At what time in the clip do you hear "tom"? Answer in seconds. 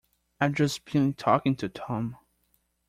1.69-2.17